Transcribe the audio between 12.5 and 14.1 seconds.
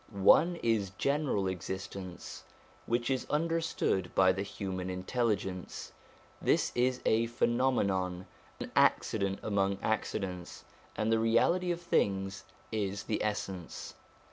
is the essence.